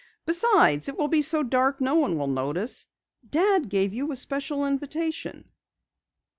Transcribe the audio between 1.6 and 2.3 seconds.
no one will